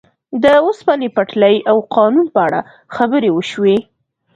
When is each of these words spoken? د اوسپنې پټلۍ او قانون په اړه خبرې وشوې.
د 0.43 0.45
اوسپنې 0.65 1.07
پټلۍ 1.15 1.55
او 1.71 1.77
قانون 1.95 2.25
په 2.33 2.39
اړه 2.47 2.59
خبرې 2.95 3.29
وشوې. 3.33 3.77